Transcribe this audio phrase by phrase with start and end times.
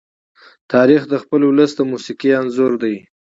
[0.71, 2.95] تاریخ د خپل ولس د موسیقي انځور دی.